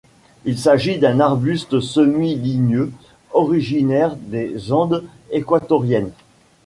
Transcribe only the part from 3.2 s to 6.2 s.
originaire des Andes équatoriennes.